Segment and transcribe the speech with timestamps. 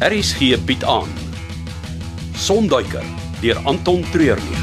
[0.00, 1.08] Aries gee Piet aan.
[2.32, 3.04] Sonduiker
[3.40, 4.62] deur Anton Treurnig.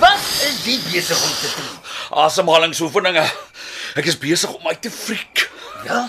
[0.00, 1.70] Wat is jy besig om te doen?
[2.26, 3.28] Asemhalingsoefeninge.
[3.94, 5.46] Ek is besig om my te friek.
[5.86, 6.08] Ja?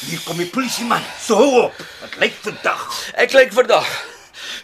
[0.00, 1.04] Hier kom die polisieman.
[1.20, 1.82] So hou op.
[2.00, 2.86] Wat lyk vandag?
[3.20, 3.88] Ek lyk vandag.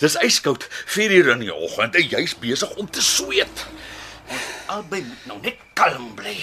[0.00, 3.66] Dis yskoud, 4 uur in die oggend en jy's besig om te sweet.
[4.72, 6.36] Albei moet nou net kalm bly.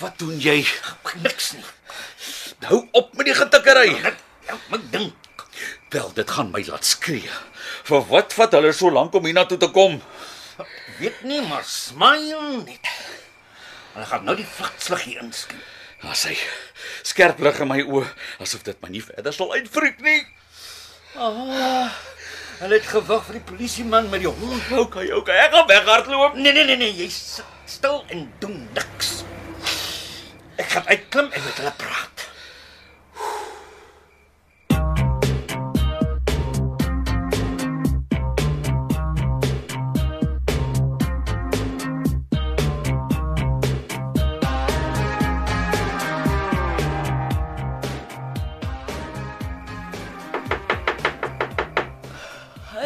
[0.00, 0.64] Wat doen jy?
[1.20, 1.64] Niks nie.
[2.68, 3.92] Hou op met die getikkery.
[4.00, 5.44] Net help my dink.
[5.92, 7.28] Wel, dit gaan my laat skree.
[7.88, 10.00] Vir wat vat hulle so lank om hiernatoe te kom?
[11.00, 12.92] Weet nie, maar smile net.
[13.94, 15.60] Hulle gaan nou die vlakslag hier inskien.
[16.06, 16.36] As hy
[17.04, 18.06] skerp lig in my oë,
[18.40, 20.22] asof dit my nie verder sal uitfriek nie.
[22.60, 24.70] Hulle het gewag vir die polisieman met die hond.
[24.84, 26.38] Okay, okay, ek gaan weghardloop.
[26.38, 29.20] Nee nee nee nee, jy sit stil en doen niks.
[30.60, 32.19] Ek gaan uitklim en met hulle praat.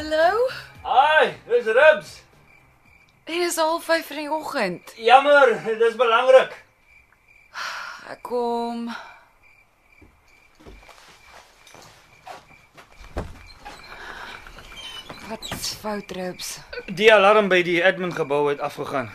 [0.05, 0.49] Hallo?
[0.83, 2.09] Ai, dis ribs.
[3.25, 4.93] Dit is al 5 in die oggend.
[5.01, 6.53] Jammer, dis belangrik.
[8.13, 8.91] Ek kom.
[15.29, 16.59] Wat is fout, Rubs?
[16.93, 19.09] Die alarm by die admin gebou het afgegaan.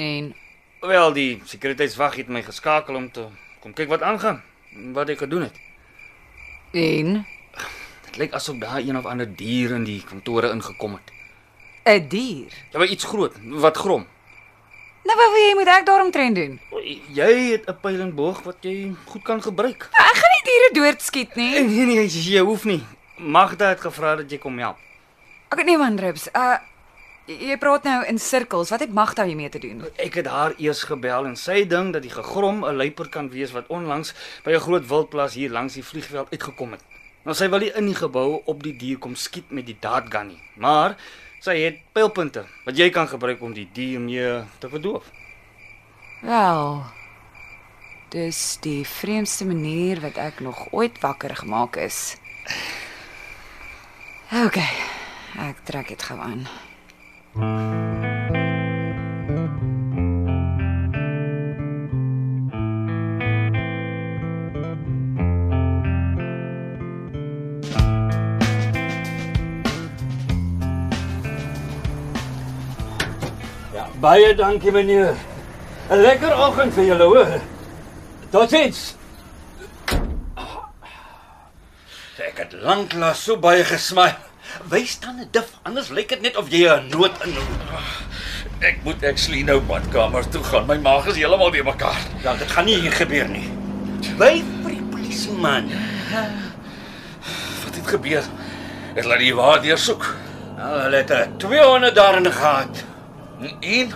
[0.00, 0.32] En
[0.80, 3.26] Wel, die sekuriteitswag het my geskakel om te
[3.60, 4.40] kom kyk wat aangaan.
[4.96, 5.66] Wat ek gedoen het.
[6.72, 7.26] en
[8.08, 11.12] Dit lyk asof daar een of ander dier in die kantore ingekom het.
[11.84, 12.52] 'n dier.
[12.72, 14.06] Ja, maar iets groot wat grom.
[15.04, 16.60] Nou wat wil jy moet ek daaromtrent doen?
[17.12, 19.88] Jy het 'n peilingboog wat jy goed kan gebruik.
[19.92, 21.84] Ek gaan nie diere doodskiet Nee, nie.
[21.86, 22.82] nee, nee, jy hoef nie.
[23.16, 24.76] Magda het gevra dat jy kom help.
[25.48, 26.28] Ek nee man, Rubs.
[26.34, 26.56] Uh
[27.26, 28.70] jy praat nou in sirkels.
[28.70, 29.84] Wat het Magda hiermee te doen?
[29.96, 33.52] Ek het haar eers gebel en sy dink dat die gegrom 'n luiper kan wees
[33.52, 34.14] wat onlangs
[34.44, 36.82] by 'n groot wildplaas hier langs die vliegveld uitgekom het.
[37.26, 40.32] Nou sy wil nie in die gebou op die dier kom skiet met die daadgun
[40.32, 40.96] nie, maar
[41.44, 45.10] sy het pylpunte wat jy kan gebruik om die dier mee te verdoof.
[46.22, 46.82] Wel.
[48.10, 52.16] Dis die vreemdste manier wat ek nog ooit wakker gemaak is.
[54.32, 54.58] OK.
[55.38, 56.46] Ek trek dit gou aan.
[57.36, 58.07] Ja,
[74.00, 75.14] baie dankie meneer.
[75.90, 77.40] 'n Lekker oggend vir julle hoor.
[78.30, 78.94] Totsiens.
[82.18, 84.14] Ek het lanklaas so baie gesmaai.
[84.70, 87.34] Wys dan 'n dif, anders lyk dit net of jy 'n nood in.
[88.60, 90.66] Ek moet actually nou badkamer toe gaan.
[90.66, 91.98] My maag is heeltemal weer mekaar.
[92.22, 93.48] Ja, dit gaan nie hier gebeur nie.
[94.18, 95.70] By vir die polisieman.
[97.64, 98.24] Wat het gebeur?
[98.94, 100.14] Het hulle die waar deursoek?
[100.56, 102.84] Nou, hulle het 'n 200 daarin gehad.
[103.60, 103.94] En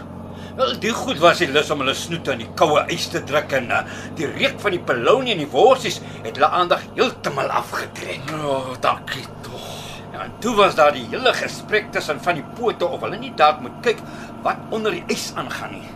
[0.56, 3.54] Wel, die goed was die lus om hulle snoete in die koue ys te druk
[3.56, 3.78] en uh,
[4.19, 8.28] die reuk van die pelonie en die worsies het hulle aandag heeltemal afgetrek.
[8.36, 9.64] o, oh, dankie tog.
[10.12, 13.32] Ja, en toe was daar die hele gesprek tussen van die pote of hulle nie
[13.38, 14.04] dalk moet kyk
[14.44, 15.88] wat onder die ys aangaan nie.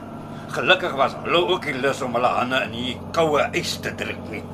[0.56, 4.24] Gelukkig was hulle ook nie lus om hulle hande in die koue ys te druk
[4.32, 4.44] nie.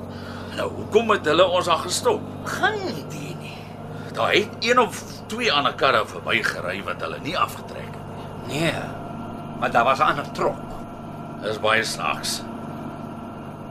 [0.56, 2.26] Nou, hoekom het hulle ons al gestop?
[2.58, 3.54] Gaan nie die nie.
[4.18, 4.98] Daar het een of
[5.30, 7.81] twee ander karre verby gery wat hulle nie afgetrek.
[8.52, 8.74] Nee.
[9.58, 10.58] Maar daar was 'n ander trok.
[11.42, 12.42] Dis baie snaaks.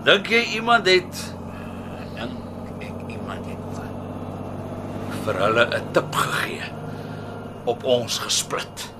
[0.04, 1.34] Dink jy iemand het
[2.16, 2.30] En
[2.82, 3.82] ek iemand het
[5.24, 6.64] vir hulle 'n tip gegee
[7.64, 8.94] op ons gesplit?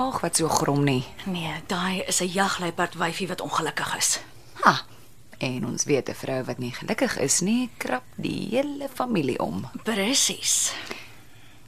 [0.00, 1.04] Maag wat so grom nie.
[1.28, 4.20] Nee, daai is 'n jagluiperd wyfie wat ongelukkig is.
[4.64, 4.80] Ha.
[5.38, 9.70] En ons weet 'n vrou wat nie gelukkig is nie, krap die hele familie om.
[9.82, 10.72] Presies.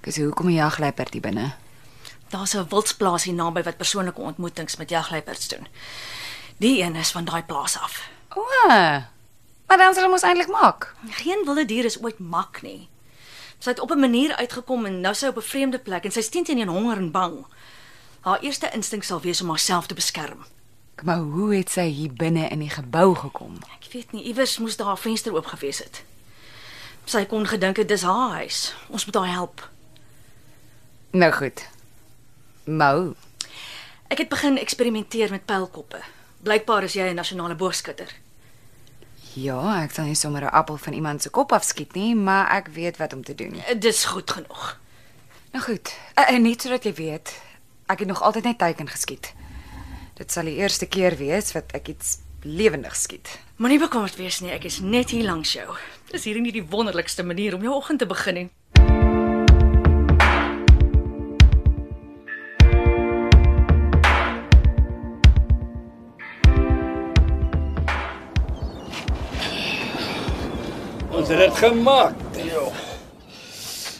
[0.01, 1.55] Dis hoekom 'n jagluiperd hier binne.
[2.29, 5.67] Daar's 'n wildsplaas hier naby wat persoonlike ontmoetings met jagluiperds doen.
[6.57, 8.09] Die een is van daai plaas af.
[8.35, 8.45] O.
[9.67, 10.95] Maar dan sal ons eintlik maak.
[11.09, 12.89] Geen wilde dier is ooit mak nie.
[13.59, 16.21] Sy het op 'n manier uitgekom en nou sy op 'n vreemde plek en sy
[16.21, 17.47] steen teen honger en bang.
[18.23, 20.45] Haar eerste instink sal wees om haarself te beskerm.
[21.03, 23.57] Maar hoe het sy hier binne in die gebou gekom?
[23.79, 26.03] Ek weet nie, iewers moes daar 'n venster oop gewees het.
[27.05, 28.75] Sy kon gedink het dis haar huis.
[28.89, 29.69] Ons moet haar help.
[31.11, 31.69] Nou goed.
[32.65, 33.15] Mou.
[34.09, 36.01] Ek het begin eksperimenteer met pylkoppe.
[36.43, 38.15] Blykbaar is jy 'n nasionale boogskutter.
[39.35, 42.67] Ja, ek sal nie sommer 'n appel van iemand se kop afskiet nie, maar ek
[42.69, 43.55] weet wat om te doen.
[43.67, 44.79] Eh, Dis goed genoeg.
[45.53, 45.95] Nou goed.
[46.19, 47.41] Uh, en net sodat jy weet,
[47.87, 49.33] ek het nog altyd net teiken geskiet.
[50.15, 53.39] Dit sal die eerste keer wees wat ek iets lewendig skiet.
[53.57, 55.69] Moenie bekommerd wees nie, ek is net hier langs jou.
[56.11, 58.49] Dis hier nie die wonderlikste manier om jou oggend te begin nie.
[71.13, 72.15] Ons het dit gemaak.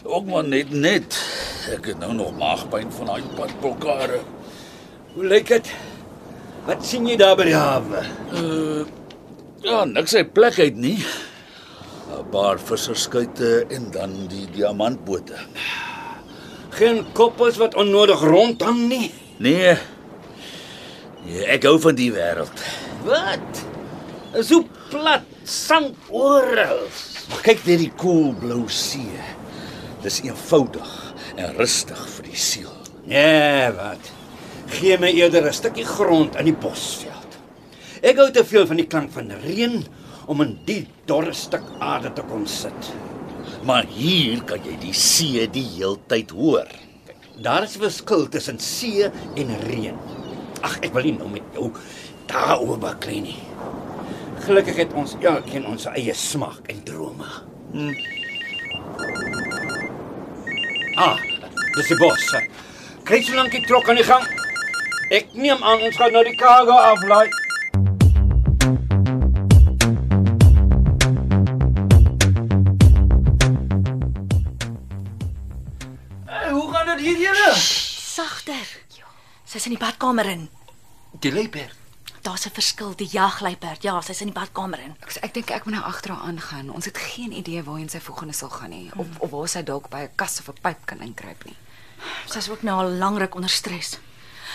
[0.03, 1.32] Ook maar net net.
[1.71, 4.19] Ek het nou nog maagpyn van daai padblokkade.
[5.13, 5.69] Hoe lyk dit?
[6.67, 8.01] Wat sien jy daar by die hawe?
[9.63, 10.97] Ja, niks hy plek uit nie.
[12.13, 15.37] 'n Paar visserskuite en dan die diamantbote.
[16.75, 19.11] Geen koppels wat onnodig rondhang nie.
[19.37, 19.77] Nee.
[21.25, 22.63] Nee, ek hou van die wêreld.
[23.05, 23.63] Wat?
[24.41, 26.83] So plat, sand oral.
[27.41, 29.21] Kyk net die koelblou see.
[30.01, 32.71] Dis eenvoudig en rustig vir die siel.
[33.09, 34.11] Nee, wat?
[34.73, 37.37] Gee my eerder 'n stukkie grond in die bosveld.
[38.01, 39.85] Ek hou te veel van die klank van reën
[40.27, 42.93] om in die dorre stuk aarde te kon sit.
[43.63, 46.67] Maar hier kan jy die see die heeltyd hoor.
[47.41, 49.03] Daar is 'n verskil tussen see
[49.35, 49.97] en reën.
[50.61, 51.71] Ag, ek wil nie nou met jou
[52.27, 53.39] daaroor baklei nie.
[54.45, 57.25] Gelukkig het ons elkeen ons eie smaak en drome.
[57.71, 58.22] Hmm.
[60.95, 61.17] Ah,
[61.75, 62.21] dis die bos.
[63.07, 64.25] Kyk so lank die trok aan die gang.
[65.09, 67.29] Ek neem aan ons gaan nou die cargo aflaai.
[76.29, 77.51] Hey, hoe gaan dit hier julle?
[77.57, 78.67] Sagter.
[79.49, 80.45] Sy's in die badkamer in.
[81.21, 81.82] Die leiper.
[82.23, 83.83] Daar's 'n verskil, die jagluiperd.
[83.83, 84.95] Ja, sy's in die badkamer in.
[84.99, 86.69] Ek ek dink ek moet nou agter haar aangaan.
[86.69, 89.89] Ons het geen idee waarheen sy volgende sal gaan nie, of of waar sy dalk
[89.89, 91.55] by 'n kas of 'n pyp kan inkruip nie.
[92.27, 93.97] Sy's ook nou al lankryk onder stres.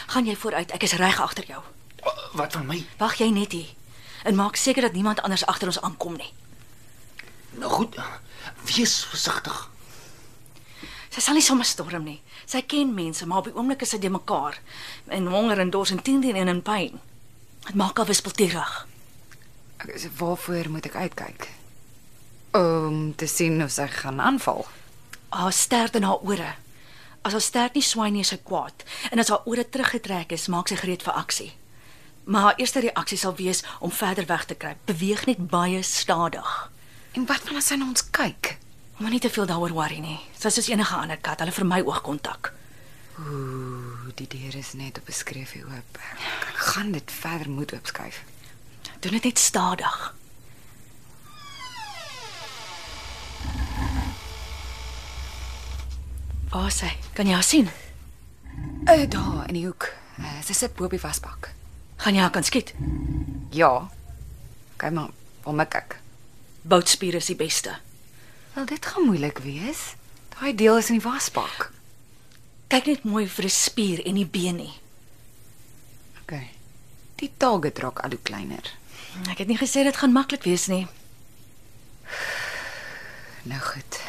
[0.07, 1.63] Gaan jy vooruit, ek is reg agter jou.
[2.33, 2.87] Wat van my?
[2.99, 3.77] Wag jy net hier
[4.25, 6.33] en maak seker dat niemand anders agter ons aankom nie.
[7.51, 7.97] Nou goed.
[8.65, 9.71] Wees versigtig.
[11.09, 12.21] Sy sal nie sommer storm nie.
[12.47, 14.59] Sy ken mense, maar op die oomblik is sy de mekaar
[15.07, 17.01] en honger en dors en teen teen en in pyn.
[17.67, 18.87] Dit maak haar wispelturig.
[19.79, 21.49] Ek sê waarvoor moet ek uitkyk?
[22.59, 24.67] Om te sien of sy gaan aanval.
[25.29, 26.55] Haar stert in haar ore.
[27.23, 28.85] As haar stert nie swai nie, is sy kwaad.
[29.13, 31.51] En as haar ore teruggetrek is, maak sy gereed vir aksie.
[32.29, 34.81] Maar haar eerste reaksie sal wees om verder weg te kruip.
[34.89, 36.71] Beweeg net baie stadig.
[37.13, 38.57] En wat van as sy na ons kyk?
[38.99, 40.19] Moenie te veel daaroor worry nie.
[40.35, 42.53] Sy is soos enige ander kat, hulle vermy oogkontak.
[43.19, 45.99] Ooh, die deur is net op 'n skreefie oop.
[46.49, 48.23] Ek gaan dit verder moet oopskuif.
[49.01, 50.15] Doen dit net stadig.
[56.49, 56.97] Waar is sy?
[57.13, 57.69] Kan jy haar sien?
[58.89, 59.93] Uh, daar in die hoek.
[60.19, 61.51] Uh, sy sit bo op die wasbak.
[61.97, 62.75] Gaan jy haar kan skiet?
[63.51, 63.91] Ja.
[64.77, 65.11] Kyk maar,
[65.43, 65.99] waar mik ek?
[66.63, 67.79] Boutspier is die beste.
[68.55, 69.95] Wel, dit gaan moeilik wees.
[70.39, 71.71] Daai deel is in die wasbak.
[72.69, 74.75] Kyk net mooi vir 'n spier en nie been nie.
[76.21, 76.35] OK.
[77.17, 78.77] Die target raak al hoe kleiner.
[79.31, 80.87] Ek het nie gesê dit gaan maklik wees nie.
[83.43, 84.01] Nou goed.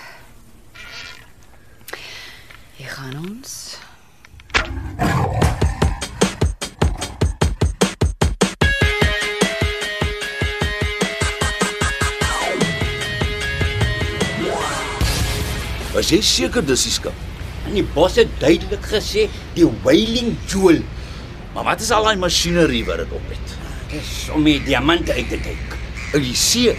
[2.76, 3.78] Hier gaan ons.
[15.94, 17.29] Was jy seker dis die skip?
[17.70, 20.80] En die bos het duidelik gesê die Wailing Jewel.
[21.54, 23.52] Maar wat is al daai masjinerie wat dit op het?
[23.92, 25.76] Dis om die diamante uit te kyk.
[26.18, 26.74] In die see.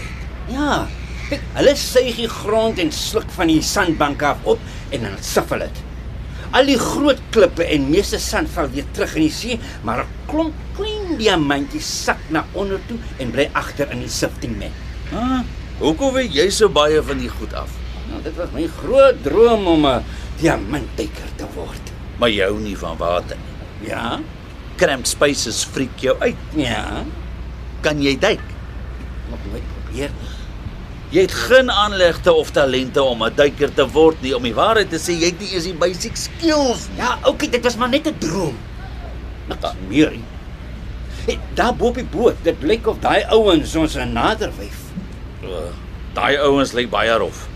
[0.50, 0.88] Ja,
[1.28, 5.62] kyk, hulle suig die grond en sluk van die sandbank af op en dan siffel
[5.62, 5.78] dit.
[6.58, 10.10] Al die groot klippe en meeste sand val weer terug in die see, maar 'n
[10.26, 14.74] klomp klein diamantjies sak na onder toe en bly agter in die sifting net.
[15.14, 15.46] Ah,
[15.78, 17.79] hoekom weet jy so baie van die goed af?
[18.20, 20.04] Want dit was my groot droom om 'n
[20.40, 21.84] diamantduiker te word.
[22.18, 23.88] Maar jy hou nie van water nie.
[23.88, 24.20] Ja?
[24.76, 26.36] Cramped spaces freak jou uit.
[26.52, 27.04] Ja.
[27.80, 28.40] Kan jy duik?
[29.30, 30.10] Nog nooit probeer.
[31.10, 34.36] Jy het geen aanlegte of talente om 'n duiker te word nie.
[34.36, 36.96] Om die waarheid te sê, jy het nie eens die basic skills nie.
[36.98, 38.56] Ja, okay, dit was maar net 'n droom.
[39.48, 40.24] Niks meer nie.
[41.24, 44.78] Hey, daar bo op die boot, dit blyk of daai ouens ons 'n nader wyf.
[45.42, 45.72] Uh,
[46.12, 47.49] Daai ouens lyk baie rof.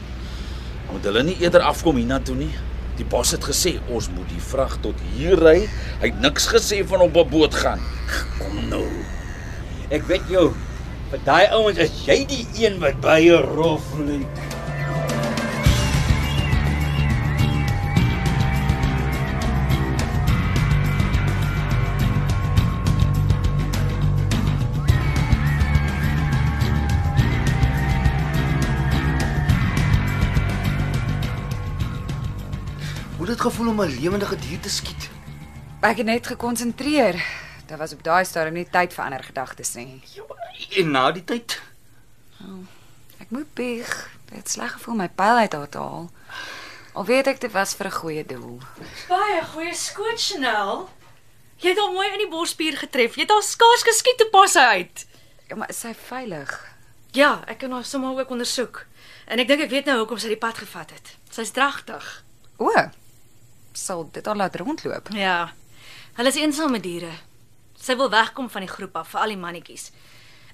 [0.92, 2.52] Moet hulle nie eerder afkom hiernatoe nie?
[2.98, 5.56] Die bos het gesê ons moet die vrag tot hier ry.
[6.02, 7.80] Hy het niks gesê van op 'n boot gaan.
[8.38, 8.86] Kom nou.
[9.90, 10.52] Ek weet jou,
[11.10, 14.53] vir daai ouens is jy die een wat baie rof lyk.
[33.44, 35.10] Gevoel om 'n lewendige dier te skiet?
[35.80, 37.16] Ek het net gekonsentreer.
[37.66, 40.02] Daar was op daai stadium nie tyd vir ander gedagtes nie.
[40.76, 41.60] En na die tyd,
[43.20, 44.10] Ek moet bieg.
[44.28, 46.10] Dit het sleg gevoel my pyl uit haar te haal.
[46.92, 48.60] Al weet ek dit was vir 'n goeie doel.
[49.08, 50.88] Baie goeie skoot, Chanel.
[51.56, 53.14] Jy het hom mooi in die borspier getref.
[53.14, 55.06] Jy het haar skaars geskiet te pas uit.
[55.48, 56.74] Ja, maar is sy veilig?
[57.12, 58.86] Ja, ek kan haar sommer ook ondersoek.
[59.26, 61.16] En ek dink ek weet nou hoekom sy die pad gevat het.
[61.30, 62.24] Sy's dragtig.
[62.58, 62.70] O.
[63.84, 65.10] Sal dit al laat rondloop?
[65.12, 65.52] Ja.
[66.16, 67.12] Hulle is eensame diere.
[67.76, 69.90] Sy wil wegkom van die groep af, veral die mannetjies.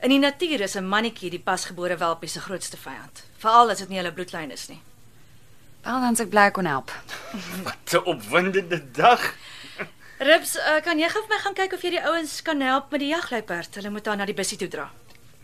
[0.03, 3.89] In die natuur is 'n mannetjie die pasgebore welpie se grootste vyand, veral as dit
[3.89, 4.81] nie hulle bloedlyn is nie.
[5.83, 6.91] Wel dan se ek bly ek kon help.
[7.67, 9.35] wat 'n opwindende dag.
[10.31, 12.91] Rips, uh, kan jy gou vir my gaan kyk of jy die ouens kan help
[12.91, 13.75] met die jagluiperd?
[13.75, 14.91] Hulle moet haar na die bussie toe dra.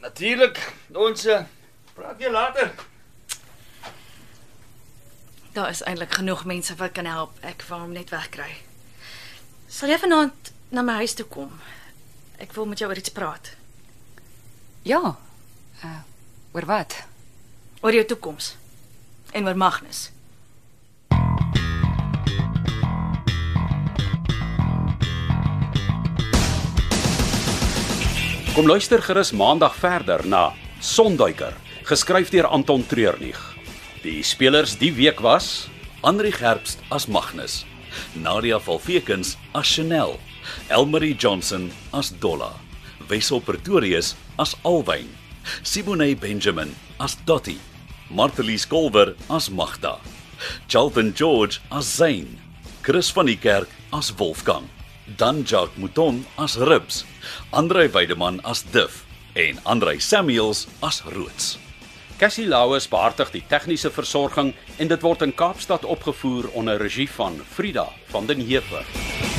[0.01, 0.59] Natuurlik.
[0.93, 1.45] Ons uh,
[1.95, 2.73] praat weer later.
[5.57, 7.33] Daar is eintlik genoeg mense wat kan help.
[7.41, 8.51] Ek wou hom net wegkry.
[9.73, 11.55] Sal jy vanaand na my huis toe kom?
[12.37, 13.55] Ek wil met jou oor iets praat.
[14.85, 15.15] Ja.
[15.81, 16.03] Uh,
[16.53, 16.99] oor wat?
[17.81, 18.51] Oor jou toekoms.
[19.33, 20.11] En oor Magnus.
[28.53, 31.57] Kom luister gerus maandag verder na Sonduiker,
[31.89, 33.56] geskryf deur Anton Treurnig.
[34.07, 35.67] Die spelers die week was
[36.07, 37.65] Andri Gerbst as Magnus,
[38.15, 40.21] Nadia Valvekens as Chanel,
[40.71, 42.53] Elmarie Johnson as Dolla,
[43.09, 45.11] Wessel Pretorius as Alwyn,
[45.65, 47.59] Siboney Benjamin as Dottie,
[48.09, 49.99] Martelies Kolwer as Magda,
[50.69, 52.39] Charlton George as Zain,
[52.85, 54.71] Chris van die Kerk as Wolfgang,
[55.17, 57.03] Dan Jacques Mouton as Ribs,
[57.53, 61.66] Andrei Weideman as Diff en Andrei Samuels as Roots.
[62.17, 67.37] Cassie Lauers behartig die tegniese versorging en dit word in Kaapstad opgevoer onder regie van
[67.53, 69.36] Frida van den Heever.